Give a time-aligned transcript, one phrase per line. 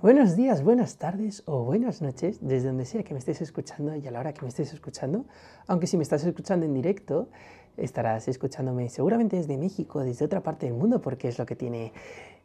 [0.00, 4.06] Buenos días, buenas tardes o buenas noches, desde donde sea que me estés escuchando y
[4.06, 5.24] a la hora que me estés escuchando.
[5.66, 7.28] Aunque si me estás escuchando en directo,
[7.76, 11.92] estarás escuchándome seguramente desde México, desde otra parte del mundo, porque es lo que tiene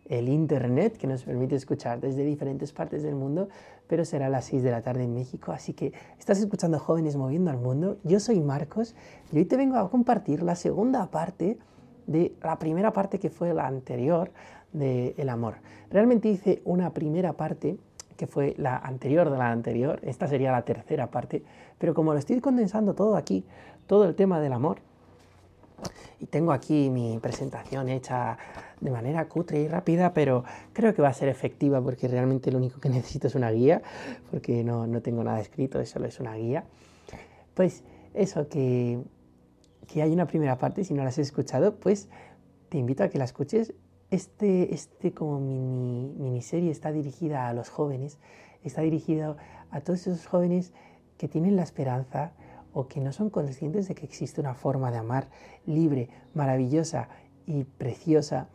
[0.05, 3.49] el Internet, que nos permite escuchar desde diferentes partes del mundo,
[3.85, 5.51] pero será a las 6 de la tarde en México.
[5.51, 7.99] Así que estás escuchando Jóvenes Moviendo al Mundo.
[8.03, 8.95] Yo soy Marcos
[9.31, 11.59] y hoy te vengo a compartir la segunda parte
[12.07, 14.31] de la primera parte que fue la anterior
[14.71, 15.55] del amor.
[15.89, 17.77] Realmente hice una primera parte
[18.17, 21.43] que fue la anterior de la anterior, esta sería la tercera parte,
[21.77, 23.43] pero como lo estoy condensando todo aquí,
[23.87, 24.77] todo el tema del amor,
[26.19, 28.37] y tengo aquí mi presentación hecha
[28.79, 32.57] de manera cutre y rápida, pero creo que va a ser efectiva porque realmente lo
[32.59, 33.81] único que necesito es una guía,
[34.31, 36.63] porque no, no tengo nada escrito, solo es una guía.
[37.53, 37.83] Pues
[38.13, 39.01] eso, que,
[39.93, 42.09] que hay una primera parte, si no la has escuchado, pues
[42.69, 43.75] te invito a que la escuches
[44.09, 48.17] este, este como mini, miniserie está dirigida a los jóvenes,
[48.63, 49.37] está dirigido
[49.69, 50.73] a todos esos jóvenes
[51.19, 52.31] que tienen la esperanza
[52.73, 55.27] o que no son conscientes de que existe una forma de amar
[55.67, 57.07] libre, maravillosa
[57.45, 58.47] y preciosa,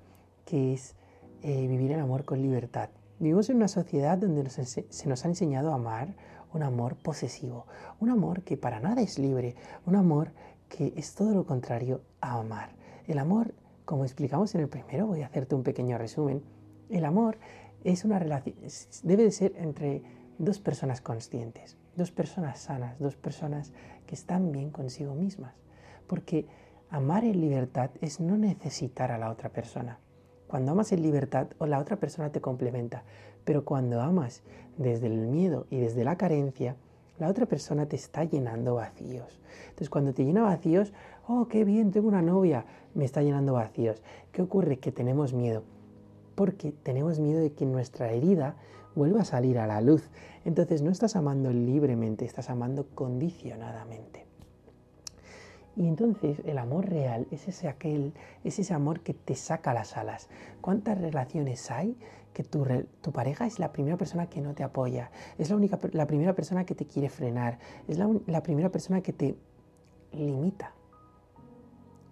[0.45, 0.97] que es
[1.45, 2.89] eh, vivir el amor con libertad.
[3.21, 6.17] Vivimos en una sociedad donde se nos ha enseñado a amar
[6.53, 7.67] un amor posesivo,
[8.01, 9.55] un amor que para nada es libre,
[9.87, 10.33] un amor
[10.69, 12.71] que es todo lo contrario a amar.
[13.07, 13.55] El amor
[13.89, 16.43] como explicamos en el primero, voy a hacerte un pequeño resumen.
[16.91, 17.39] El amor
[17.85, 18.55] es una relación,
[19.03, 20.03] debe de ser entre
[20.37, 23.73] dos personas conscientes, dos personas sanas, dos personas
[24.05, 25.55] que están bien consigo mismas.
[26.07, 26.45] Porque
[26.91, 29.99] amar en libertad es no necesitar a la otra persona.
[30.49, 33.05] Cuando amas en libertad, o la otra persona te complementa,
[33.47, 34.43] pero cuando amas
[34.77, 36.77] desde el miedo y desde la carencia,
[37.19, 39.41] la otra persona te está llenando vacíos.
[39.65, 40.93] Entonces, cuando te llena vacíos,
[41.27, 44.03] oh, qué bien, tengo una novia, me está llenando vacíos.
[44.33, 44.79] ¿Qué ocurre?
[44.79, 45.63] Que tenemos miedo.
[46.35, 48.57] Porque tenemos miedo de que nuestra herida
[48.95, 50.09] vuelva a salir a la luz.
[50.45, 54.29] Entonces, no estás amando libremente, estás amando condicionadamente.
[55.79, 58.13] Y entonces el amor real es ese aquel,
[58.43, 60.29] es ese amor que te saca las alas.
[60.61, 61.97] ¿Cuántas relaciones hay
[62.33, 62.65] que tu,
[63.13, 66.65] pareja es la primera persona que no te apoya, es la, única, la primera persona
[66.65, 67.59] que te quiere frenar,
[67.89, 69.37] es la, la primera persona que te
[70.13, 70.73] limita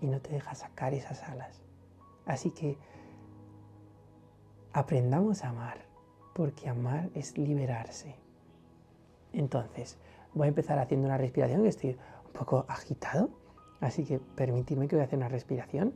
[0.00, 1.62] y no te deja sacar esas alas?
[2.25, 2.76] Así que
[4.72, 5.78] aprendamos a amar,
[6.34, 8.16] porque amar es liberarse.
[9.32, 9.99] Entonces,
[10.34, 11.91] voy a empezar haciendo una respiración que estoy
[12.26, 13.31] un poco agitado
[13.81, 15.94] Así que permitidme que voy a hacer una respiración.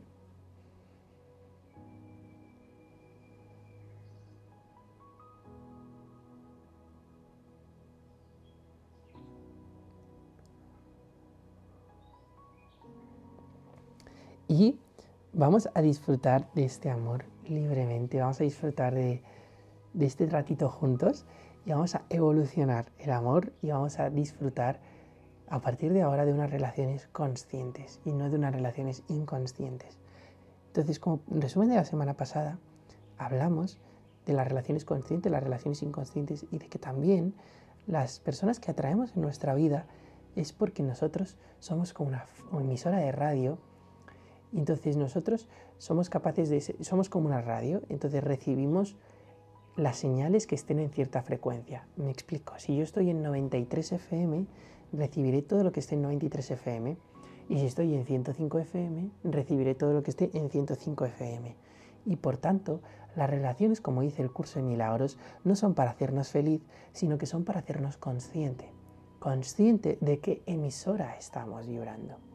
[15.33, 19.23] Vamos a disfrutar de este amor libremente, vamos a disfrutar de,
[19.99, 21.25] este ratito juntos
[21.65, 24.79] y vamos a evolucionar el amor y vamos a disfrutar
[25.47, 29.99] a partir de ahora de unas relaciones conscientes y no de unas relaciones inconscientes.
[30.67, 32.57] Entonces, como resumen de la semana pasada,
[33.17, 33.79] hablamos
[34.25, 37.33] de las relaciones conscientes, las relaciones inconscientes y de que también
[37.87, 39.85] las personas que atraemos en nuestra vida
[40.35, 43.57] es porque nosotros somos como una, emisora de radio
[44.53, 45.47] entonces nosotros
[45.77, 48.95] somos capaces de somos como una radio, entonces recibimos
[49.77, 51.87] las señales que estén en cierta frecuencia.
[51.95, 54.45] Me explico, si yo estoy en 93 FM,
[54.91, 56.97] recibiré todo lo que esté en 93 FM.
[57.47, 61.55] Y si estoy en 105 FM, recibiré todo lo que esté en 105 FM.
[62.05, 62.81] Y por tanto,
[63.15, 66.61] las relaciones, como dice el curso de milagros, no son para hacernos feliz,
[66.93, 68.69] sino que son para hacernos consciente.
[69.19, 72.30] Consciente de qué emisora estamos vibrando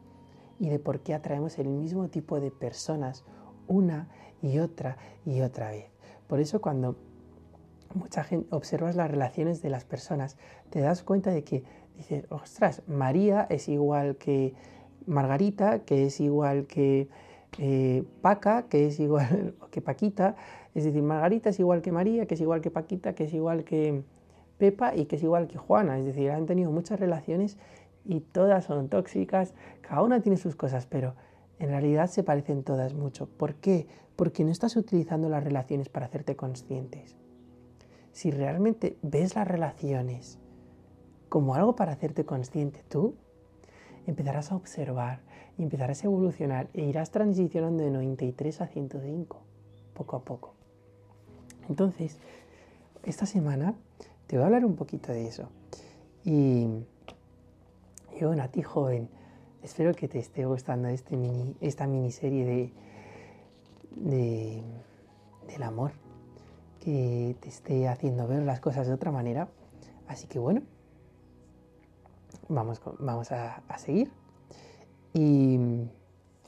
[0.59, 3.23] y de por qué atraemos el mismo tipo de personas
[3.67, 4.09] una
[4.41, 5.85] y otra y otra vez.
[6.27, 6.95] Por eso cuando
[7.93, 10.37] mucha gente observas las relaciones de las personas,
[10.69, 11.63] te das cuenta de que
[11.95, 14.53] dices, ostras, María es igual que
[15.05, 17.09] Margarita, que es igual que
[17.59, 20.35] eh, Paca, que es igual que Paquita,
[20.75, 23.63] es decir, Margarita es igual que María, que es igual que Paquita, que es igual
[23.63, 24.03] que
[24.57, 27.57] Pepa y que es igual que Juana, es decir, han tenido muchas relaciones
[28.07, 31.13] y todas son tóxicas, cada una tiene sus cosas, pero
[31.59, 33.27] en realidad se parecen todas mucho.
[33.27, 33.87] ¿Por qué?
[34.15, 37.17] Porque no estás utilizando las relaciones para hacerte conscientes.
[38.13, 40.39] Si realmente ves las relaciones
[41.29, 43.15] como algo para hacerte consciente tú,
[44.07, 45.19] empezarás a observar
[45.57, 49.41] y empezarás a evolucionar e irás transicionando de 93 a 105,
[49.93, 50.53] poco a poco.
[51.67, 52.17] Entonces,
[53.03, 53.75] esta semana
[54.27, 55.49] te voy a hablar un poquito de eso.
[56.23, 56.67] Y,
[58.19, 59.09] y bueno, a ti joven,
[59.61, 62.73] espero que te esté gustando este mini, esta miniserie de,
[63.95, 64.63] de,
[65.47, 65.91] del amor
[66.79, 69.49] que te esté haciendo ver las cosas de otra manera.
[70.07, 70.61] Así que bueno,
[72.47, 74.11] vamos, vamos a, a seguir.
[75.13, 75.57] Y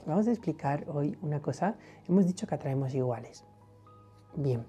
[0.05, 1.75] vamos a explicar hoy una cosa.
[2.07, 3.43] Hemos dicho que atraemos iguales.
[4.35, 4.65] Bien,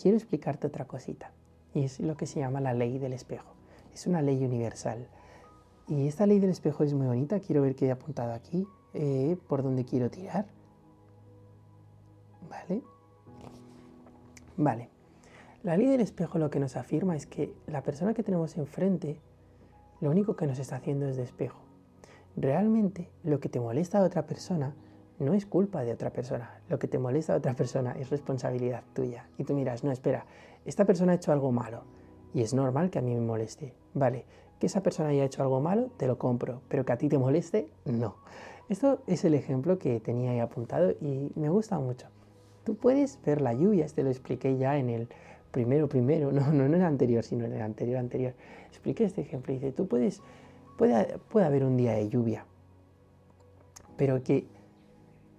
[0.00, 1.30] quiero explicarte otra cosita.
[1.74, 3.52] Y es lo que se llama la ley del espejo.
[3.92, 5.06] Es una ley universal.
[5.88, 7.40] Y esta ley del espejo es muy bonita.
[7.40, 8.66] Quiero ver qué he apuntado aquí.
[8.94, 10.46] Eh, por dónde quiero tirar.
[12.50, 12.82] ¿Vale?
[14.56, 14.88] Vale.
[15.62, 19.18] La ley del espejo lo que nos afirma es que la persona que tenemos enfrente
[20.00, 21.58] lo único que nos está haciendo es de espejo.
[22.36, 24.74] Realmente lo que te molesta a otra persona
[25.18, 26.60] no es culpa de otra persona.
[26.68, 29.28] Lo que te molesta a otra persona es responsabilidad tuya.
[29.38, 30.26] Y tú miras, no, espera,
[30.64, 31.84] esta persona ha hecho algo malo
[32.34, 33.74] y es normal que a mí me moleste.
[33.94, 34.26] Vale,
[34.58, 37.18] que esa persona haya hecho algo malo, te lo compro, pero que a ti te
[37.18, 38.16] moleste, no.
[38.68, 42.08] Esto es el ejemplo que tenía ahí apuntado y me gusta mucho.
[42.64, 45.08] Tú puedes ver la lluvia, este lo expliqué ya en el
[45.52, 48.34] primero, primero, no, no en el anterior, sino en el anterior, anterior.
[48.68, 50.22] Expliqué este ejemplo y dice, tú puedes,
[50.76, 52.44] puede, puede haber un día de lluvia,
[53.96, 54.46] pero que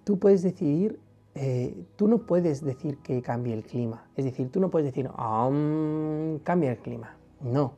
[0.03, 0.99] tú puedes decidir
[1.39, 4.07] eh, tú no puedes decir que cambie el clima.
[4.15, 5.07] Es decir, tú no puedes decir,
[6.43, 7.15] cambia el clima.
[7.41, 7.73] No.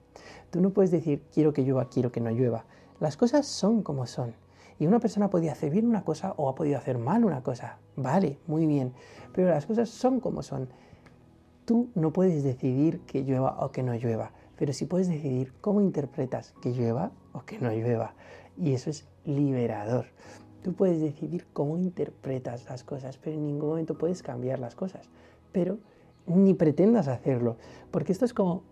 [0.51, 2.65] Tú no puedes decir, quiero que llueva, quiero que no llueva.
[2.99, 4.33] Las cosas son como son.
[4.79, 7.77] Y una persona podía hacer bien una cosa o ha podido hacer mal una cosa.
[7.95, 8.93] Vale, muy bien.
[9.33, 10.69] Pero las cosas son como son.
[11.65, 14.31] Tú no puedes decidir que llueva o que no llueva.
[14.57, 18.15] Pero sí puedes decidir cómo interpretas que llueva o que no llueva.
[18.57, 20.07] Y eso es liberador.
[20.63, 25.09] Tú puedes decidir cómo interpretas las cosas, pero en ningún momento puedes cambiar las cosas.
[25.51, 25.77] Pero
[26.25, 27.57] ni pretendas hacerlo,
[27.91, 28.63] porque esto es como...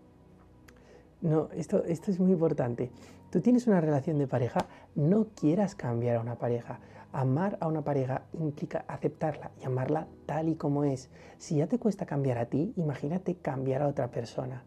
[1.22, 2.92] No, esto, esto es muy importante.
[3.32, 6.80] Tú tienes una relación de pareja, no quieras cambiar a una pareja.
[7.12, 11.10] Amar a una pareja implica aceptarla y amarla tal y como es.
[11.38, 14.64] Si ya te cuesta cambiar a ti, imagínate cambiar a otra persona.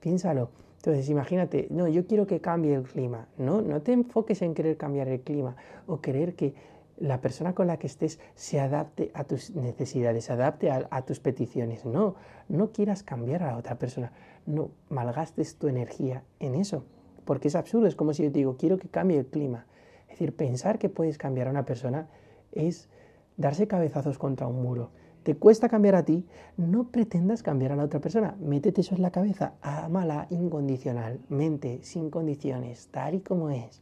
[0.00, 0.50] Piénsalo.
[0.76, 3.26] Entonces, imagínate, no, yo quiero que cambie el clima.
[3.38, 6.54] No, no te enfoques en querer cambiar el clima o querer que
[6.98, 11.20] la persona con la que estés se adapte a tus necesidades, se adapte a, tus
[11.20, 11.84] peticiones.
[11.84, 12.14] No,
[12.48, 14.12] no quieras cambiar a la otra persona.
[14.46, 16.84] No malgastes tu energía en eso,
[17.24, 17.86] porque es absurdo.
[17.86, 19.66] Es como si yo te digo, quiero que cambie el clima.
[20.04, 22.08] Es decir, pensar que puedes cambiar a una persona
[22.52, 22.88] es
[23.36, 24.90] darse cabezazos contra un muro
[25.24, 26.26] te cuesta cambiar a ti,
[26.58, 28.36] no pretendas cambiar a la otra persona.
[28.40, 33.80] Métete eso en la cabeza, amala incondicionalmente, sin condiciones, tal y como es.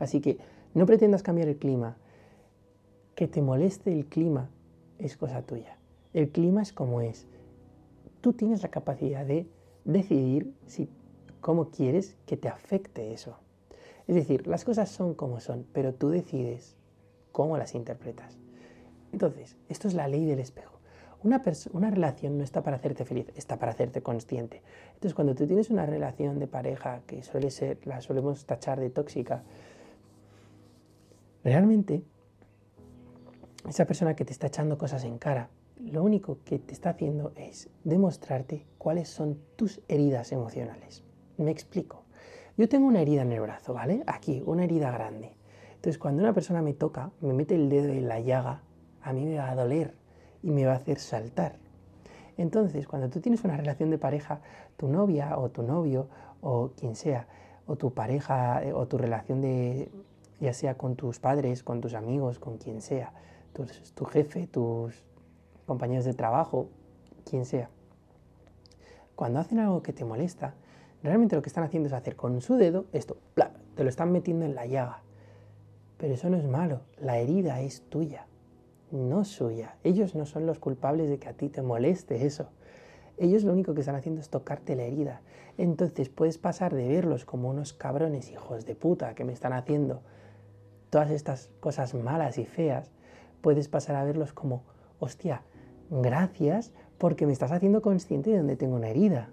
[0.00, 0.38] Así que
[0.74, 1.96] no pretendas cambiar el clima.
[3.14, 4.48] Que te moleste el clima
[4.98, 5.76] es cosa tuya.
[6.12, 7.26] El clima es como es.
[8.20, 9.46] Tú tienes la capacidad de
[9.84, 10.88] decidir si,
[11.40, 13.36] cómo quieres que te afecte eso.
[14.06, 16.76] Es decir, las cosas son como son, pero tú decides
[17.32, 18.38] cómo las interpretas.
[19.12, 20.78] Entonces, esto es la ley del espejo.
[21.22, 21.42] Una,
[21.72, 24.62] una, relación no está para hacerte feliz, está para hacerte consciente.
[24.94, 28.90] Entonces, cuando tú tienes una relación de pareja que suele ser, la solemos tachar de
[28.90, 29.44] tóxica,
[31.44, 32.02] realmente
[33.68, 37.32] esa persona que te está echando cosas en cara, lo único que te está haciendo
[37.36, 41.04] es demostrarte cuáles son tus heridas emocionales.
[41.38, 42.04] Me explico.
[42.56, 44.02] Yo tengo una herida en el brazo, ¿vale?
[44.06, 45.32] Aquí, una herida grande.
[45.74, 48.62] Entonces, cuando una persona me toca, me mete el dedo en la llaga,
[49.00, 49.94] a mí me va a doler
[50.42, 51.56] y me va a hacer saltar.
[52.36, 54.40] Entonces, cuando tú tienes una relación de pareja,
[54.76, 56.08] tu novia o tu novio
[56.40, 57.26] o quien sea,
[57.66, 59.90] o tu pareja eh, o tu relación de,
[60.42, 63.14] ya sea con tus padres, con tus amigos, con quien sea,
[63.54, 65.02] tu, tu jefe, tus
[65.66, 66.68] compañeros de trabajo,
[67.24, 67.70] quien sea,
[69.14, 70.54] cuando hacen algo que te molesta,
[71.02, 73.16] realmente lo que están haciendo es hacer con su dedo esto,
[73.74, 75.02] te lo están metiendo en la llaga.
[75.96, 78.26] Pero eso no es malo, la herida es tuya
[78.92, 79.76] no suya.
[79.82, 82.48] Ellos no son los culpables de que a ti te moleste eso.
[83.18, 85.22] Ellos lo único que están haciendo es tocarte la herida.
[85.58, 90.02] Entonces puedes pasar de verlos como unos cabrones hijos de puta que me están haciendo
[90.92, 92.90] todas estas cosas malas y feas,
[93.40, 94.62] puedes pasar a verlos como,
[95.00, 95.40] hostia,
[95.88, 99.30] gracias porque me estás haciendo consciente de donde tengo una herida.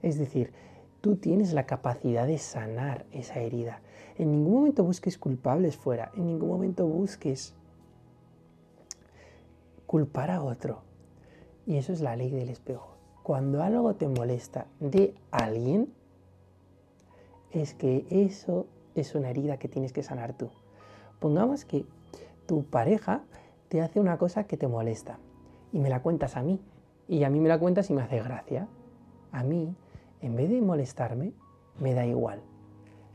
[0.00, 0.54] Es decir,
[1.02, 3.82] tú tienes la capacidad de sanar esa herida.
[4.16, 7.52] En ningún momento busques culpables fuera, en ningún momento busques
[9.84, 10.80] culpar a otro.
[11.66, 12.96] Y eso es la ley del espejo.
[13.22, 15.92] Cuando algo te molesta de alguien,
[17.50, 20.48] es que eso es una herida que tienes que sanar tú.
[21.20, 21.84] Pongamos que
[22.46, 23.22] tu pareja
[23.68, 25.18] te hace una cosa que te molesta
[25.72, 26.60] y me la cuentas a mí.
[27.06, 28.66] Y a mí me la cuentas y me hace gracia.
[29.32, 29.74] A mí,
[30.20, 31.32] en vez de molestarme,
[31.78, 32.40] me da igual.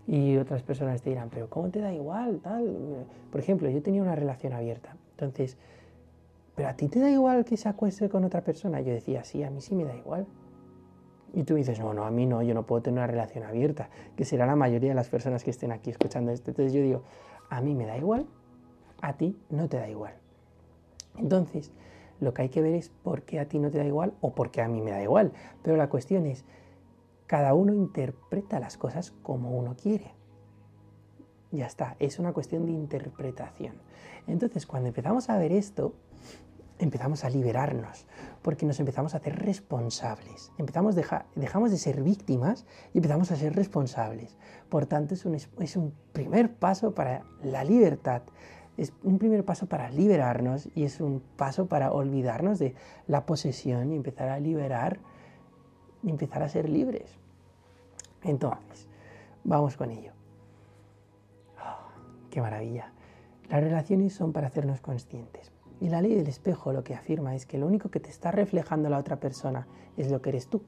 [0.07, 2.39] Y otras personas te dirán, pero ¿cómo te da igual?
[2.41, 3.05] Tal?
[3.31, 4.95] Por ejemplo, yo tenía una relación abierta.
[5.11, 5.57] Entonces,
[6.55, 8.81] pero a ti te da igual que se acueste con otra persona.
[8.81, 10.25] Yo decía, sí, a mí sí me da igual.
[11.33, 13.89] Y tú dices, no, no, a mí no, yo no puedo tener una relación abierta,
[14.15, 16.51] que será la mayoría de las personas que estén aquí escuchando esto.
[16.51, 17.01] Entonces yo digo,
[17.49, 18.25] a mí me da igual,
[19.01, 20.13] a ti no te da igual.
[21.17, 21.71] Entonces,
[22.19, 24.33] lo que hay que ver es por qué a ti no te da igual o
[24.33, 25.31] por qué a mí me da igual.
[25.63, 26.45] Pero la cuestión es,
[27.27, 30.13] cada uno interpreta las cosas como uno quiere.
[31.51, 33.75] Ya está, es una cuestión de interpretación.
[34.27, 35.93] Entonces, cuando empezamos a ver esto,
[36.79, 38.05] empezamos a liberarnos,
[38.41, 40.51] porque nos empezamos a hacer responsables.
[40.57, 40.95] Empezamos
[41.35, 44.37] dejamos de ser víctimas y empezamos a ser responsables.
[44.69, 48.23] Por tanto, es un, es un primer paso para la libertad,
[48.77, 52.75] es un primer paso para liberarnos y es un paso para olvidarnos de
[53.07, 54.99] la posesión y empezar a liberar
[56.03, 57.17] y empezar a ser libres.
[58.21, 58.89] Entonces,
[59.43, 60.11] vamos con ello.
[61.57, 62.91] Oh, ¡Qué maravilla!
[63.49, 65.54] Las relaciones son para hacernos conscientes.
[65.81, 68.31] Y la ley del espejo lo que afirma es que lo único que te está
[68.31, 69.67] reflejando la otra persona
[69.97, 70.61] es lo que eres tú.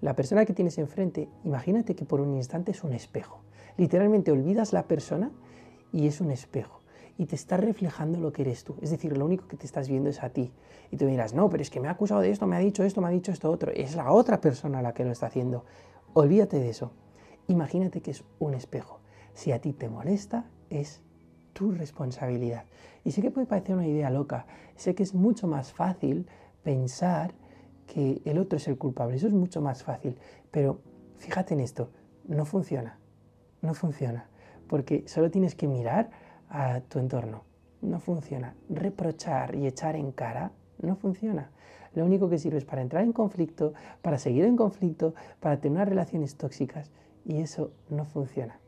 [0.00, 3.40] La persona que tienes enfrente, imagínate que por un instante es un espejo.
[3.76, 5.30] Literalmente olvidas la persona
[5.92, 6.80] y es un espejo.
[7.18, 8.74] Y te está reflejando lo que eres tú.
[8.80, 10.50] Es decir, lo único que te estás viendo es a ti.
[10.90, 12.82] Y tú dirás, no, pero es que me ha acusado de esto, me ha dicho
[12.82, 13.70] esto, me ha dicho esto otro.
[13.70, 15.64] Es la otra persona la que lo está haciendo.
[16.14, 16.92] Olvídate de eso.
[17.46, 19.00] Imagínate que es un espejo.
[19.34, 21.00] Si a ti te molesta, es
[21.52, 22.64] tu responsabilidad.
[23.04, 26.26] Y sé que puede parecer una idea loca, sé que es mucho más fácil
[26.62, 27.32] pensar
[27.86, 30.16] que el otro es el culpable, eso es mucho más fácil,
[30.50, 30.80] pero
[31.16, 31.90] fíjate en esto,
[32.26, 32.98] no funciona,
[33.60, 34.28] no funciona,
[34.68, 36.10] porque solo tienes que mirar
[36.48, 37.44] a tu entorno,
[37.80, 41.50] no funciona, reprochar y echar en cara, no funciona.
[41.94, 45.76] Lo único que sirve es para entrar en conflicto, para seguir en conflicto, para tener
[45.76, 46.90] unas relaciones tóxicas
[47.24, 48.61] y eso no funciona.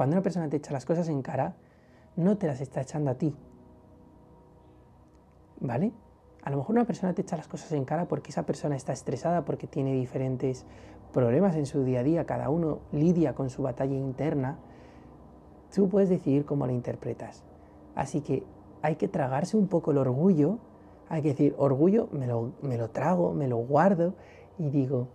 [0.00, 1.56] Cuando una persona te echa las cosas en cara,
[2.16, 3.36] no te las está echando a ti.
[5.60, 5.92] ¿Vale?
[6.42, 8.94] A lo mejor una persona te echa las cosas en cara porque esa persona está
[8.94, 10.64] estresada, porque tiene diferentes
[11.12, 14.56] problemas en su día a día, cada uno lidia con su batalla interna.
[15.70, 17.44] Tú puedes decidir cómo la interpretas.
[17.94, 18.42] Así que
[18.80, 20.60] hay que tragarse un poco el orgullo,
[21.10, 24.14] hay que decir, orgullo, me lo, me lo trago, me lo guardo
[24.56, 25.08] y digo,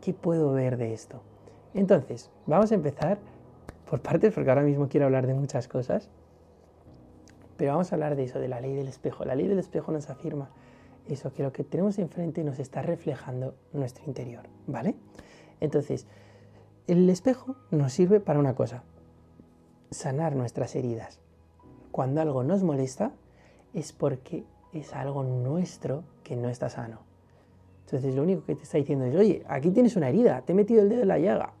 [0.00, 1.20] ¿qué puedo ver de esto?
[1.74, 3.18] Entonces, vamos a empezar
[3.88, 6.08] por partes, porque ahora mismo quiero hablar de muchas cosas.
[7.56, 9.24] Pero vamos a hablar de eso, de la ley del espejo.
[9.24, 10.50] La ley del espejo nos afirma
[11.08, 14.96] eso, que lo que tenemos enfrente nos está reflejando nuestro interior, ¿vale?
[15.60, 16.06] Entonces,
[16.86, 18.82] el espejo nos sirve para una cosa,
[19.90, 21.20] sanar nuestras heridas.
[21.92, 23.12] Cuando algo nos molesta
[23.72, 27.00] es porque es algo nuestro que no está sano.
[27.84, 30.54] Entonces, lo único que te está diciendo es, oye, aquí tienes una herida, te he
[30.54, 31.52] metido el dedo en la llaga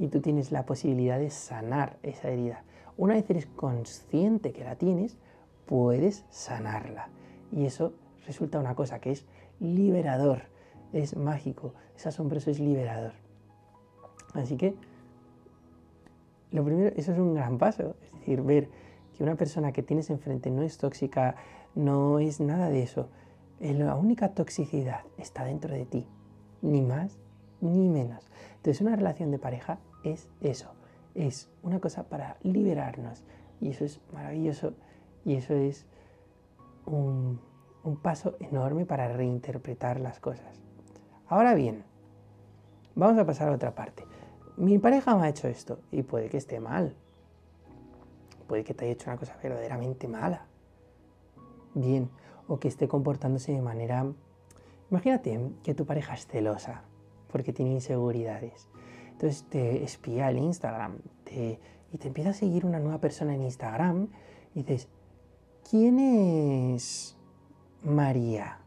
[0.00, 2.64] y tú tienes la posibilidad de sanar esa herida.
[2.96, 5.18] Una vez eres consciente que la tienes,
[5.66, 7.10] puedes sanarla.
[7.52, 7.92] Y eso
[8.26, 9.26] resulta una cosa que es
[9.60, 10.44] liberador,
[10.94, 13.12] es mágico, es asombroso, es liberador.
[14.32, 14.74] Así que,
[16.50, 18.70] lo primero, eso es un gran paso, es decir, ver
[19.14, 21.36] que una persona que tienes enfrente no es tóxica,
[21.74, 23.10] no es nada de eso.
[23.60, 26.06] La única toxicidad está dentro de ti,
[26.62, 27.18] ni más
[27.60, 28.24] ni menos.
[28.56, 30.72] Entonces, una relación de pareja es eso,
[31.14, 33.24] es una cosa para liberarnos.
[33.60, 34.72] Y eso es maravilloso
[35.24, 35.86] y eso es
[36.86, 37.40] un,
[38.02, 40.60] paso enorme para reinterpretar las cosas.
[41.28, 41.84] Ahora bien,
[42.94, 44.04] vamos a pasar a otra parte.
[44.56, 46.94] Mi pareja me ha hecho esto y puede que esté mal.
[48.46, 50.46] Puede que te haya hecho una cosa verdaderamente mala.
[51.74, 52.10] Bien,
[52.48, 54.06] o que esté comportándose de manera...
[54.90, 56.82] Imagínate que tu pareja es celosa
[57.30, 58.69] porque tiene inseguridades
[59.20, 60.96] entonces te espía el Instagram
[61.30, 64.08] y te empieza a seguir una nueva persona en Instagram
[64.54, 64.88] y dices,
[65.68, 67.18] ¿quién es
[67.82, 68.60] María?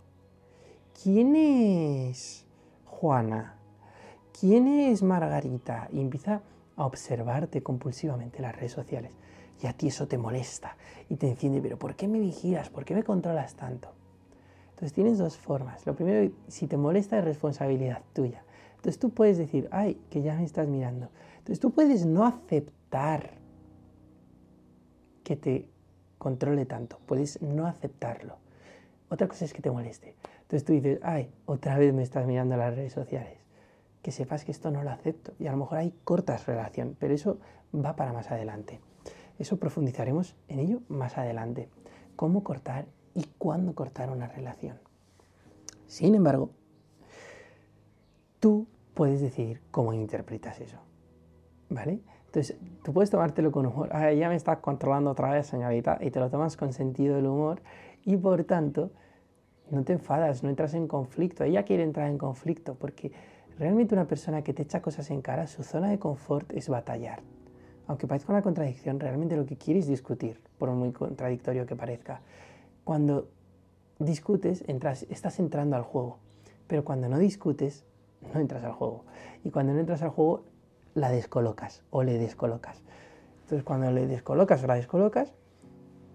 [1.02, 2.46] ¿Quién es
[2.86, 3.56] Juana?
[4.40, 5.88] ¿Quién es Margarita?
[5.92, 6.44] Y empieza
[6.76, 9.12] a observarte compulsivamente en las redes sociales.
[9.60, 10.78] Y a ti eso te molesta
[11.10, 12.70] y te enciende, pero ¿por qué me vigilas?
[12.70, 13.90] ¿Por qué me controlas tanto?
[14.70, 15.84] Entonces tienes dos formas.
[15.88, 18.44] Lo primero, si te molesta es responsabilidad tuya.
[18.84, 21.08] Entonces tú puedes decir, ay, que ya me estás mirando.
[21.38, 23.32] Entonces tú puedes no aceptar
[25.24, 25.70] que te
[26.18, 28.36] controle tanto, puedes no aceptarlo.
[29.08, 30.16] Otra cosa es que te moleste.
[30.42, 33.38] Entonces tú dices, ay, otra vez me estás mirando las redes sociales.
[34.02, 35.32] Que sepas que esto no lo acepto.
[35.40, 37.40] Y a lo mejor hay cortas relación, pero eso
[37.74, 38.82] va para más adelante.
[39.40, 41.70] Eso profundizaremos en ello más adelante.
[42.18, 42.86] Cómo cortar
[43.16, 44.78] y cuándo cortar una relación.
[45.88, 46.50] Sin embargo,
[48.44, 50.76] tú puedes decidir cómo interpretas eso.
[51.70, 52.02] ¿Vale?
[52.26, 53.88] Entonces, tú puedes tomártelo con humor.
[53.94, 57.28] Ah, ya me estás controlando otra vez, señorita, y te lo tomas con sentido del
[57.28, 57.62] humor
[58.04, 58.92] y por tanto
[59.72, 61.46] no te enfadas, no entras en conflicto.
[61.46, 63.14] Ella quiere entrar en conflicto porque
[63.58, 67.22] realmente una persona que te echa cosas en cara, su zona de confort es batallar.
[67.88, 72.20] Aunque parezca una contradicción, realmente lo que quiere es discutir, por muy contradictorio que parezca.
[72.84, 73.30] Cuando
[74.00, 76.18] discutes, entras, estás entrando al juego,
[76.68, 77.86] pero cuando no discutes,
[78.34, 79.06] no entras al juego.
[79.44, 80.46] Y cuando no entras al juego,
[80.94, 82.82] la descolocas o le descolocas.
[83.42, 85.34] Entonces cuando le descolocas o la descolocas,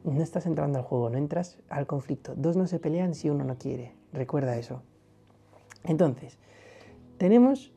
[0.05, 2.35] no estás entrando al juego, no entras al conflicto.
[2.37, 3.95] Dos no se pelean si uno no quiere.
[4.13, 4.83] Recuerda eso.
[5.85, 6.39] Entonces,
[7.19, 7.73] tenemos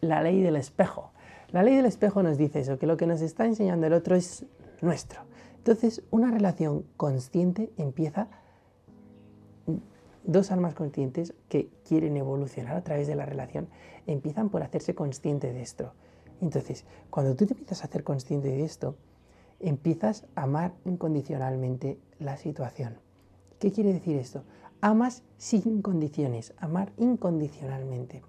[0.00, 1.12] la ley del espejo.
[1.50, 4.16] La ley del espejo nos dice eso, que lo que nos está enseñando el otro
[4.16, 4.46] es
[4.80, 5.22] nuestro.
[5.56, 8.28] Entonces, una relación consciente empieza
[10.24, 13.68] dos almas conscientes que quieren evolucionar a través de la relación
[14.06, 15.92] empiezan por hacerse consciente de esto.
[16.40, 18.96] Entonces, cuando tú te empiezas a hacer consciente de esto,
[19.60, 22.98] empiezas a amar incondicionalmente la situación.
[23.58, 24.42] ¿Qué quiere decir esto?
[24.80, 28.22] Amas sin condiciones, amar incondicionalmente.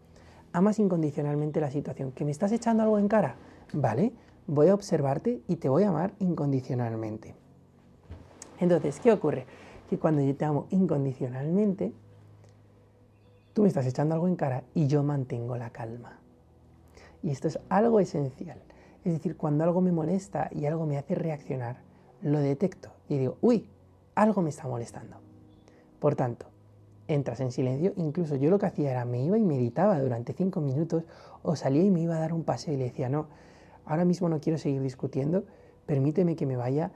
[0.52, 2.12] Amas incondicionalmente la situación.
[2.12, 3.36] ¿Que me estás echando algo en cara?
[3.74, 4.14] Vale,
[4.46, 7.34] voy a observarte y te voy a amar incondicionalmente.
[8.60, 9.48] Entonces, ¿qué ocurre?
[9.90, 11.94] Que cuando yo te amo incondicionalmente,
[13.54, 16.18] Tú me estás echando algo en cara y yo mantengo la calma.
[17.22, 18.58] Y esto es algo esencial.
[19.06, 21.82] Es decir, cuando algo me molesta y algo me hace reaccionar,
[22.24, 23.70] lo detecto y digo, uy,
[24.16, 25.18] algo me está molestando.
[26.00, 26.48] Por tanto,
[27.08, 30.60] entras en silencio, incluso yo lo que hacía era me iba y meditaba durante cinco
[30.60, 31.04] minutos
[31.44, 33.28] o salía y me iba a dar un paseo y le decía, no,
[33.86, 35.44] ahora mismo no quiero seguir discutiendo,
[35.86, 36.92] permíteme que me vaya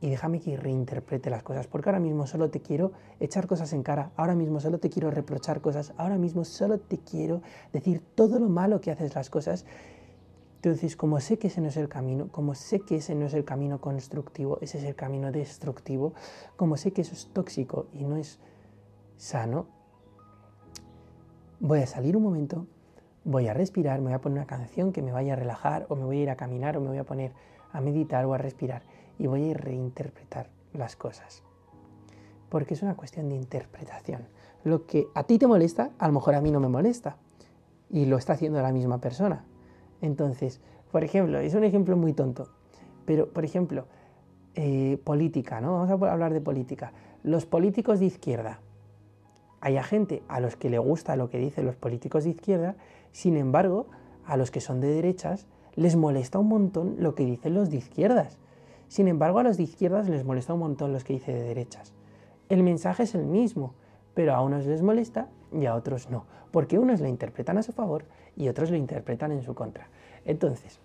[0.00, 3.82] y déjame que reinterprete las cosas, porque ahora mismo solo te quiero echar cosas en
[3.82, 7.40] cara, ahora mismo solo te quiero reprochar cosas, ahora mismo solo te quiero
[7.72, 9.64] decir todo lo malo que haces las cosas.
[10.56, 13.34] Entonces, como sé que ese no es el camino, como sé que ese no es
[13.34, 16.12] el camino constructivo, ese es el camino destructivo,
[16.56, 18.40] como sé que eso es tóxico y no es
[19.16, 19.66] sano,
[21.60, 22.66] voy a salir un momento,
[23.24, 25.96] voy a respirar, me voy a poner una canción que me vaya a relajar, o
[25.96, 27.32] me voy a ir a caminar, o me voy a poner
[27.72, 28.82] a meditar o a respirar
[29.18, 31.42] y voy a reinterpretar las cosas.
[32.48, 34.22] Porque es una cuestión de interpretación.
[34.64, 37.16] Lo que a ti te molesta, a lo mejor a mí no me molesta.
[37.90, 39.44] Y lo está haciendo la misma persona.
[40.00, 42.48] Entonces, por ejemplo, es un ejemplo muy tonto.
[43.04, 43.86] Pero, por ejemplo,
[44.54, 45.72] eh, política, ¿no?
[45.72, 46.92] Vamos a hablar de política.
[47.22, 48.60] Los políticos de izquierda.
[49.60, 52.76] Hay gente a los que le gusta lo que dicen los políticos de izquierda,
[53.12, 53.86] sin embargo,
[54.24, 57.76] a los que son de derechas les molesta un montón lo que dicen los de
[57.76, 58.38] izquierdas.
[58.88, 61.92] Sin embargo, a los de izquierdas les molesta un montón los que dice de derechas.
[62.48, 63.74] El mensaje es el mismo,
[64.14, 67.72] pero a unos les molesta y a otros no, porque unos lo interpretan a su
[67.72, 68.04] favor
[68.36, 69.88] y otros lo interpretan en su contra.
[70.24, 70.80] Entonces,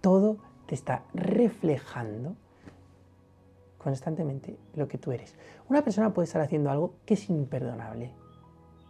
[0.00, 2.34] todo te está reflejando
[3.78, 5.34] constantemente lo que tú eres.
[5.68, 8.12] Una persona puede estar haciendo algo que es imperdonable.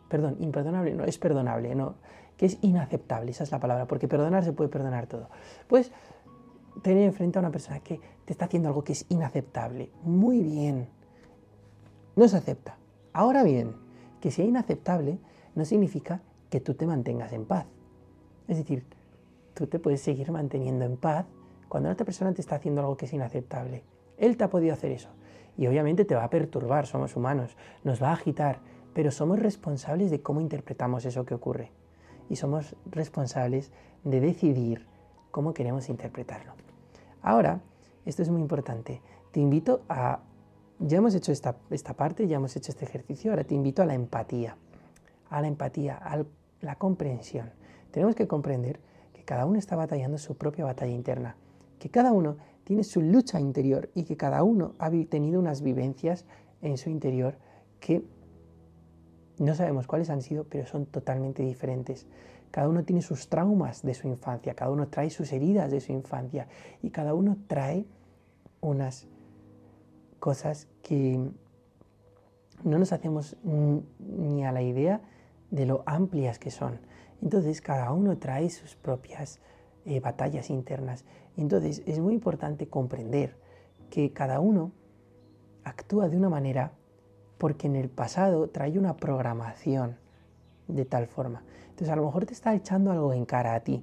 [0.08, 1.94] Perdón, imperdonable, no, es perdonable, no,
[2.36, 5.28] que es inaceptable, esa es la palabra, porque perdonar se puede perdonar todo.
[5.68, 5.92] Pues
[6.82, 9.90] tener enfrente a una persona que te está haciendo algo que es inaceptable.
[10.02, 10.88] Muy bien.
[12.16, 12.78] No se acepta.
[13.12, 13.74] Ahora bien,
[14.20, 15.18] que sea inaceptable
[15.54, 17.66] no significa que tú te mantengas en paz.
[18.48, 18.84] Es decir,
[19.54, 21.26] tú te puedes seguir manteniendo en paz
[21.68, 23.84] cuando otra persona te está haciendo algo que es inaceptable.
[24.18, 25.08] Él te ha podido hacer eso.
[25.56, 28.60] Y obviamente te va a perturbar, somos humanos, nos va a agitar,
[28.94, 31.70] pero somos responsables de cómo interpretamos eso que ocurre.
[32.28, 33.70] Y somos responsables
[34.04, 34.86] de decidir
[35.30, 36.52] cómo queremos interpretarlo.
[37.22, 37.60] Ahora,
[38.04, 40.20] esto es muy importante, te invito a,
[40.78, 43.86] ya hemos hecho esta, esta parte, ya hemos hecho este ejercicio, ahora te invito a
[43.86, 44.56] la empatía,
[45.28, 46.24] a la empatía, a
[46.60, 47.50] la comprensión.
[47.90, 48.80] Tenemos que comprender
[49.12, 51.36] que cada uno está batallando su propia batalla interna,
[51.78, 56.24] que cada uno tiene su lucha interior y que cada uno ha tenido unas vivencias
[56.62, 57.36] en su interior
[57.80, 58.04] que
[59.38, 62.06] no sabemos cuáles han sido, pero son totalmente diferentes.
[62.50, 65.92] Cada uno tiene sus traumas de su infancia, cada uno trae sus heridas de su
[65.92, 66.48] infancia
[66.82, 67.86] y cada uno trae
[68.60, 69.06] unas
[70.18, 71.30] cosas que
[72.64, 75.00] no nos hacemos ni a la idea
[75.50, 76.80] de lo amplias que son.
[77.22, 79.40] Entonces cada uno trae sus propias
[79.84, 81.04] eh, batallas internas.
[81.36, 83.36] Entonces es muy importante comprender
[83.90, 84.72] que cada uno
[85.64, 86.72] actúa de una manera
[87.38, 89.96] porque en el pasado trae una programación
[90.68, 91.42] de tal forma.
[91.80, 93.82] Entonces a lo mejor te está echando algo en cara a ti,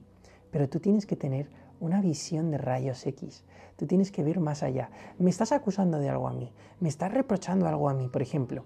[0.52, 3.44] pero tú tienes que tener una visión de rayos X.
[3.76, 4.92] Tú tienes que ver más allá.
[5.18, 8.64] Me estás acusando de algo a mí, me estás reprochando algo a mí, por ejemplo.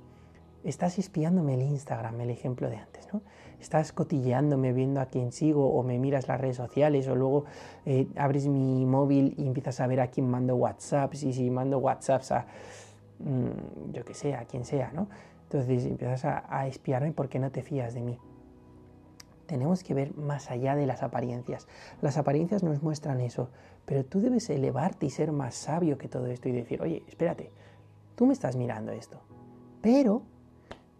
[0.65, 3.21] estás espiándome el Instagram, el ejemplo de antes, ¿no?
[3.61, 7.45] Estás cotilleándome viendo a quién sigo o me miras las redes sociales o luego
[7.85, 11.77] eh, abres mi móvil y empiezas a ver a quién mando WhatsApps y si mando
[11.77, 12.47] WhatsApps a,
[13.19, 15.07] mm, yo que sé, a quien sea, ¿no?
[15.43, 18.19] Entonces empiezas a, a espiarme porque no te fías de mí.
[19.51, 21.67] Tenemos que ver más allá de las apariencias.
[21.99, 23.49] Las apariencias nos muestran eso,
[23.83, 27.51] pero tú debes elevarte y ser más sabio que todo esto y decir, oye, espérate,
[28.15, 29.19] tú me estás mirando esto,
[29.81, 30.21] pero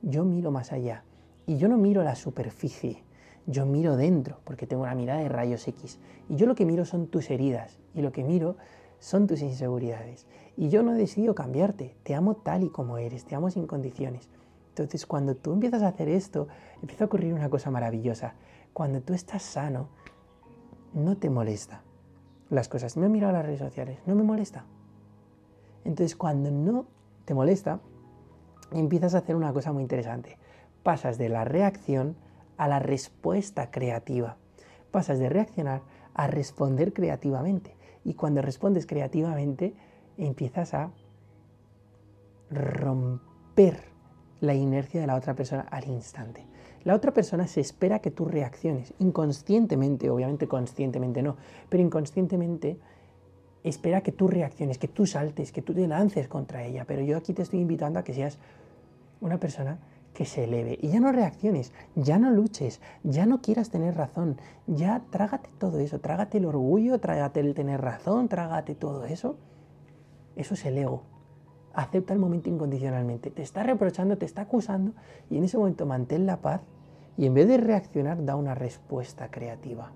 [0.01, 1.05] yo miro más allá.
[1.47, 3.05] Y yo no miro la superficie,
[3.45, 5.99] yo miro dentro, porque tengo una mirada de rayos X.
[6.27, 8.57] Y yo lo que miro son tus heridas, y lo que miro
[8.99, 10.27] son tus inseguridades.
[10.57, 13.65] Y yo no he decidido cambiarte, te amo tal y como eres, te amo sin
[13.65, 14.29] condiciones.
[14.71, 16.47] Entonces, cuando tú empiezas a hacer esto,
[16.81, 18.35] empieza a ocurrir una cosa maravillosa.
[18.71, 19.89] Cuando tú estás sano,
[20.93, 21.81] no te molesta
[22.49, 22.95] las cosas.
[22.95, 24.63] Me he mirado las redes sociales, no me molesta.
[25.83, 26.85] Entonces, cuando no
[27.25, 27.81] te molesta,
[28.71, 30.37] empiezas a hacer una cosa muy interesante.
[30.83, 32.15] Pasas de la reacción
[32.55, 34.37] a la respuesta creativa.
[34.89, 35.81] Pasas de reaccionar
[36.13, 37.75] a responder creativamente.
[38.05, 39.75] Y cuando respondes creativamente,
[40.17, 40.91] empiezas a
[42.49, 43.90] romper
[44.41, 46.45] la inercia de la otra persona al instante.
[46.83, 51.37] La otra persona se espera que tú reacciones, inconscientemente, obviamente conscientemente no,
[51.69, 52.79] pero inconscientemente
[53.63, 56.85] espera que tú reacciones, que tú saltes, que tú te lances contra ella.
[56.85, 58.39] Pero yo aquí te estoy invitando a que seas
[59.21, 59.79] una persona
[60.13, 64.37] que se eleve y ya no reacciones, ya no luches, ya no quieras tener razón,
[64.67, 69.37] ya trágate todo eso, trágate el orgullo, trágate el tener razón, trágate todo eso.
[70.35, 71.10] Eso es el ego.
[71.73, 73.31] Acepta el momento incondicionalmente.
[73.31, 74.93] Te está reprochando, te está acusando
[75.29, 76.61] y en ese momento mantén la paz
[77.17, 79.91] y en vez de reaccionar da una respuesta creativa.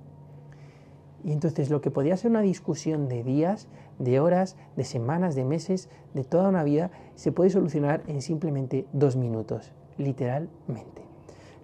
[1.23, 5.43] Y entonces lo que podía ser una discusión de días, de horas, de semanas, de
[5.43, 11.01] meses, de toda una vida, se puede solucionar en simplemente dos minutos, literalmente.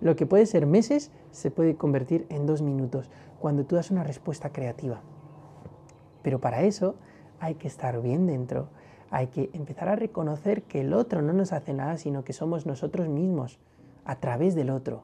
[0.02, 4.04] Lo que puede ser meses se puede convertir en dos minutos cuando tú das una
[4.04, 5.02] respuesta creativa.
[6.24, 6.96] Pero para eso
[7.40, 8.70] hay que estar bien dentro,
[9.12, 12.66] hay que empezar a reconocer que el otro no nos hace nada, sino que somos
[12.66, 13.60] nosotros mismos,
[14.06, 15.04] a través del otro.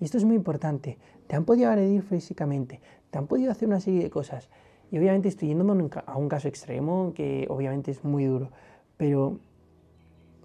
[0.00, 0.96] Y esto es muy importante.
[1.26, 4.48] Te han podido agredir físicamente, te han podido hacer una serie de cosas.
[4.90, 8.50] Y obviamente estoy yéndome a un caso extremo que obviamente es muy duro,
[8.96, 9.38] pero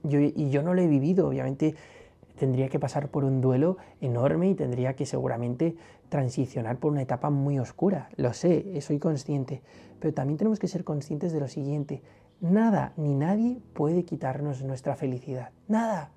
[0.03, 1.75] yo, y yo no lo he vivido, obviamente
[2.37, 5.75] tendría que pasar por un duelo enorme y tendría que seguramente
[6.09, 8.09] transicionar por una etapa muy oscura.
[8.17, 9.61] Lo sé, soy consciente,
[9.99, 12.01] pero también tenemos que ser conscientes de lo siguiente.
[12.43, 15.51] Nada ni nadie puede quitarnos nuestra felicidad.
[15.69, 16.11] Nada,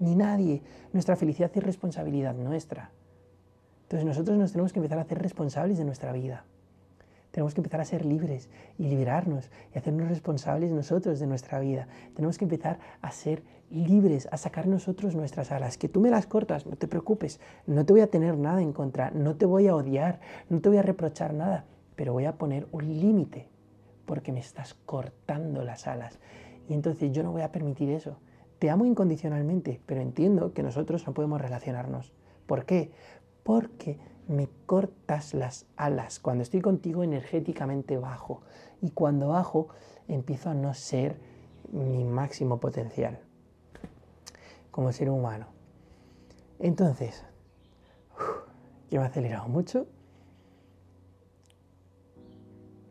[0.00, 0.60] ni nadie.
[0.92, 2.90] Nuestra felicidad es responsabilidad nuestra.
[3.82, 6.44] Entonces nosotros nos tenemos que empezar a hacer responsables de nuestra vida.
[7.30, 11.86] Tenemos que empezar a ser libres y liberarnos y hacernos responsables nosotros de nuestra vida.
[12.12, 15.78] Tenemos que empezar a ser libres, a sacar nosotros nuestras alas.
[15.78, 17.38] Que tú me las cortas, no te preocupes,
[17.68, 20.70] no te voy a tener nada en contra, no te voy a odiar, no te
[20.70, 23.46] voy a reprochar nada, pero voy a poner un límite
[24.08, 26.18] porque me estás cortando las alas.
[26.68, 28.18] Y entonces yo no voy a permitir eso.
[28.58, 32.12] Te amo incondicionalmente, pero entiendo que nosotros no podemos relacionarnos.
[32.46, 32.90] ¿Por qué?
[33.48, 36.20] porque me cortas las alas.
[36.20, 38.42] Cuando estoy contigo energéticamente bajo
[38.82, 39.68] y cuando bajo
[40.06, 41.18] empiezo a no ser
[41.72, 43.20] mi máximo potencial
[44.70, 45.46] como ser humano.
[46.58, 47.24] Entonces,
[48.90, 49.86] yo me he acelerado mucho.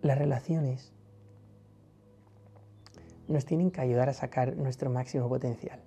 [0.01, 0.91] Las relaciones
[3.27, 5.79] nos tienen que ayudar a sacar nuestro máximo potencial.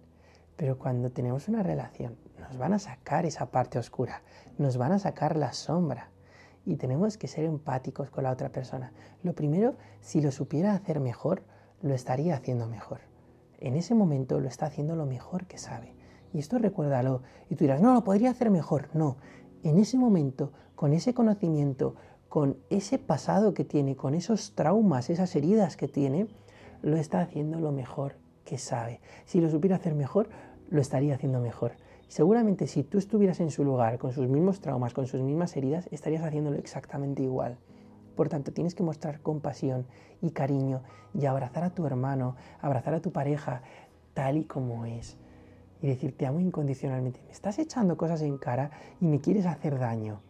[0.56, 4.22] Pero cuando tenemos una relación, nos van a sacar esa parte oscura,
[4.58, 6.10] nos van a sacar la sombra.
[6.66, 8.92] Y tenemos que ser empáticos con la otra persona.
[9.22, 11.42] Lo primero, si lo supiera hacer mejor,
[11.80, 13.00] lo estaría haciendo mejor.
[13.58, 15.94] En ese momento lo está haciendo lo mejor que sabe.
[16.34, 17.22] Y esto recuérdalo.
[17.48, 18.88] Y tú dirás, no, lo podría hacer mejor.
[18.92, 19.16] No,
[19.62, 21.94] en ese momento, con ese conocimiento,
[22.28, 26.28] con ese pasado que tiene, con esos traumas, esas heridas que tiene,
[26.82, 29.00] lo está haciendo lo mejor que sabe.
[29.24, 30.28] Si lo supiera hacer mejor,
[30.70, 31.72] lo estaría haciendo mejor.
[32.08, 35.88] seguramente si tú estuvieras en su lugar, con sus mismos traumas, con sus mismas heridas,
[35.92, 37.58] estarías haciéndolo exactamente igual.
[38.16, 39.86] Por tanto, tienes que mostrar compasión
[40.20, 40.82] y cariño
[41.14, 43.62] y abrazar a tu hermano, abrazar a tu pareja
[44.12, 45.16] tal y como es.
[45.80, 47.22] Y decir, te amo incondicionalmente.
[47.24, 50.20] Me estás echando cosas en cara y me quieres hacer daño.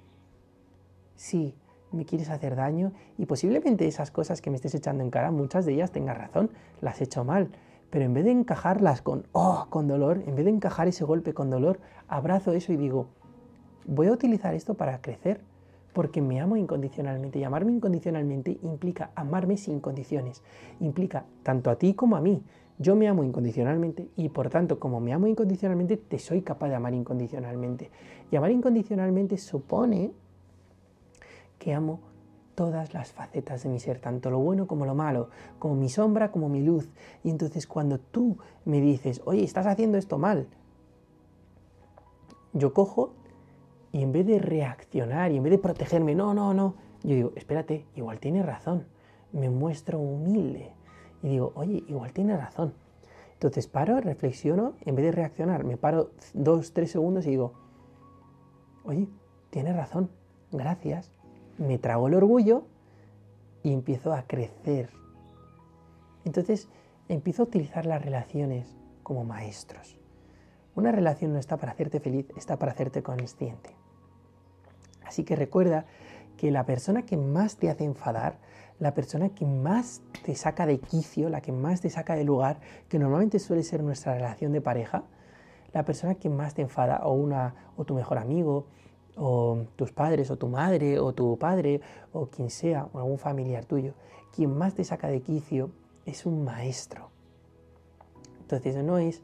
[1.17, 1.57] Sí,
[1.93, 5.67] me quieres hacer daño y posiblemente esas cosas que me estés echando en cara, muchas
[5.67, 6.51] de ellas tengas razón,
[6.81, 7.51] las he hecho mal
[7.91, 11.35] pero en vez de encajarlas con, oh, con dolor, en vez de encajar ese golpe
[11.35, 13.09] con dolor, abrazo eso y digo,
[13.85, 15.41] voy a utilizar esto para crecer,
[15.93, 17.41] porque me amo incondicionalmente.
[17.41, 20.43] Y amarme incondicionalmente implica amarme sin condiciones.
[20.79, 22.45] Implica tanto a ti como a mí.
[22.79, 26.77] Yo me amo incondicionalmente y por tanto, como me amo incondicionalmente, te soy capaz de
[26.77, 27.91] amar incondicionalmente.
[28.31, 30.13] Y amar incondicionalmente supone
[31.61, 32.01] que amo
[32.57, 36.33] todas las facetas de mi ser, tanto lo bueno como lo malo, como mi sombra
[36.33, 36.93] como mi luz.
[37.23, 40.49] Y entonces cuando tú me dices, oye, estás haciendo esto mal,
[42.53, 43.15] yo cojo
[43.93, 47.33] y en vez de reaccionar y en vez de protegerme, no, no, no, yo digo,
[47.37, 48.85] espérate, igual tiene razón,
[49.33, 50.73] me muestro humilde
[51.23, 52.75] y digo, oye, igual tiene razón.
[53.35, 57.55] Entonces paro, reflexiono, en vez de reaccionar, me paro dos, tres segundos y digo,
[58.85, 59.09] oye,
[59.51, 60.11] tiene razón,
[60.53, 61.20] gracias.
[61.61, 62.65] Me trago el orgullo
[63.63, 64.91] y empiezo a crecer.
[66.25, 66.69] Entonces
[67.09, 69.99] empiezo a utilizar las relaciones como maestros.
[70.75, 73.77] Una relación no está para hacerte feliz, está para hacerte consciente.
[75.05, 75.85] Así que recuerda
[76.39, 78.39] que la persona que más te hace enfadar,
[78.79, 82.61] la persona que más te saca de quicio, la que más te saca de lugar,
[82.89, 85.05] que normalmente suele ser nuestra relación de pareja,
[85.75, 88.65] la persona que más te enfada, o, una, o tu mejor amigo,
[89.17, 91.81] o tus padres, o tu madre, o tu padre,
[92.13, 93.95] o quien sea, o algún familiar tuyo,
[94.35, 95.71] quien más te saca de quicio
[96.07, 97.11] es un maestro.
[98.41, 99.23] Entonces no es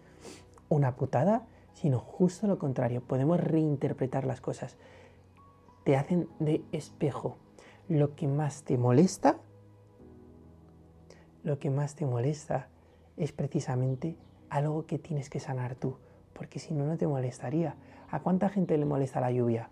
[0.69, 3.03] una putada, sino justo lo contrario.
[3.03, 4.77] Podemos reinterpretar las cosas.
[5.85, 7.37] Te hacen de espejo.
[7.89, 9.39] Lo que más te molesta
[11.47, 12.67] lo que más te molesta
[13.17, 14.17] es precisamente
[14.51, 15.97] algo que tienes que sanar tú,
[16.33, 17.77] porque si no, no te molestaría.
[18.11, 19.71] ¿A cuánta gente le molesta la lluvia?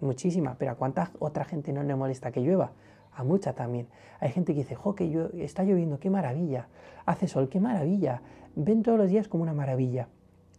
[0.00, 2.72] Muchísima, pero ¿a cuánta otra gente no le molesta que llueva?
[3.12, 3.88] A mucha también.
[4.20, 6.68] Hay gente que dice, jo, que está lloviendo, qué maravilla.
[7.06, 8.22] Hace sol, qué maravilla.
[8.54, 10.08] Ven todos los días como una maravilla,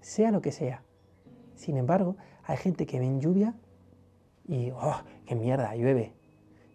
[0.01, 0.83] sea lo que sea.
[1.55, 3.55] Sin embargo, hay gente que ven lluvia
[4.47, 6.13] y, oh, qué mierda, llueve.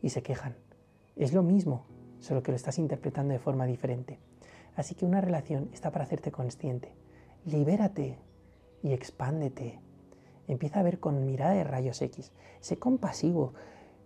[0.02, 0.56] Y se quejan.
[1.16, 1.84] Es lo mismo
[2.18, 4.18] solo que lo estás interpretando de forma diferente.
[4.76, 6.94] Así que una relación está para hacerte consciente.
[7.44, 8.18] Libérate
[8.82, 9.80] y expándete.
[10.48, 12.32] Empieza a ver con mirada de rayos X.
[12.60, 13.52] Sé compasivo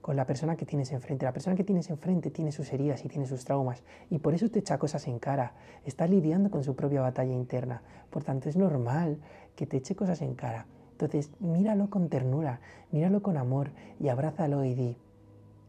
[0.07, 1.25] con la persona que tienes enfrente.
[1.25, 4.49] La persona que tienes enfrente tiene sus heridas y tiene sus traumas y por eso
[4.49, 5.55] te echa cosas en cara.
[5.85, 7.83] Está lidiando con su propia batalla interna.
[8.11, 9.18] Por tanto, es normal
[9.57, 10.66] que te eche cosas en cara.
[10.92, 12.61] Entonces, míralo con ternura,
[12.92, 14.96] míralo con amor y abrázalo y di,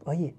[0.06, 0.36] oye,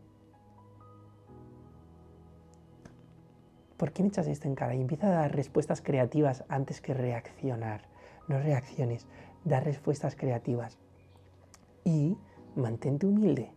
[3.76, 4.74] ¿por qué me echas esto en cara?
[4.76, 7.82] Y empieza a dar respuestas creativas antes que reaccionar.
[8.28, 9.06] No reacciones,
[9.44, 10.78] da respuestas creativas.
[11.84, 12.16] Y
[12.56, 13.50] mantente humilde,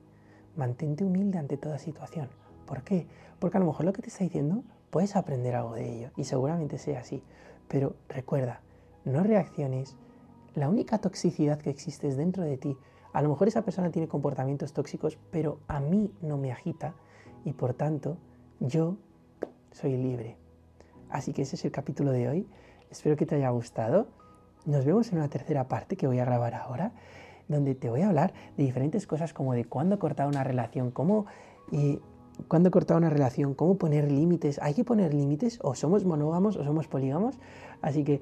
[0.55, 2.29] mantente humilde ante toda situación.
[2.65, 3.07] ¿Por qué?
[3.39, 6.23] Porque a lo mejor lo que te está diciendo puedes aprender algo de ello y
[6.25, 7.23] seguramente sea así.
[7.67, 8.61] Pero recuerda,
[9.05, 9.95] no reacciones.
[10.55, 12.77] La única toxicidad que existe es dentro de ti.
[13.13, 16.93] A lo mejor esa persona tiene comportamientos tóxicos, pero a mí no me agita
[17.43, 18.17] y por tanto
[18.59, 18.97] yo
[19.71, 20.37] soy libre.
[21.09, 22.47] Así que ese es el capítulo de hoy.
[22.89, 24.07] Espero que te haya gustado.
[24.65, 26.91] Nos vemos en una tercera parte que voy a grabar ahora,
[27.47, 31.25] donde te voy a hablar de diferentes cosas como de cuándo cortar una relación, cómo,
[31.71, 31.99] y
[32.47, 34.59] cuándo cortar una relación, cómo poner límites.
[34.61, 35.59] ¿Hay que poner límites?
[35.61, 37.39] ¿O somos monógamos o somos polígamos?
[37.81, 38.21] Así que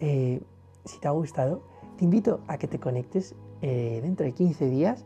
[0.00, 0.40] eh,
[0.84, 1.62] si te ha gustado,
[1.96, 5.04] te invito a que te conectes eh, dentro de 15 días.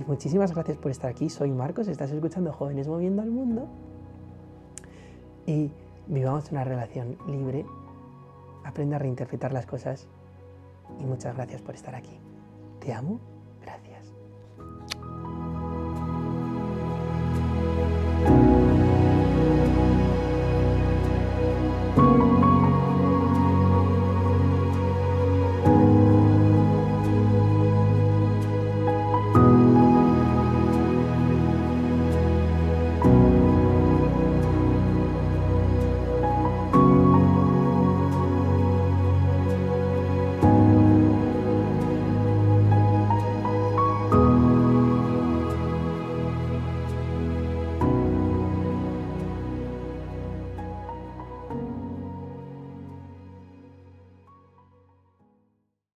[0.00, 1.28] Y muchísimas gracias por estar aquí.
[1.30, 3.68] Soy Marcos, estás escuchando Jóvenes Moviendo al Mundo
[5.46, 5.70] y
[6.08, 7.64] vivamos una relación libre,
[8.66, 10.08] aprenda a reinterpretar las cosas
[10.98, 12.18] y muchas gracias por estar aquí.
[12.80, 13.20] Te amo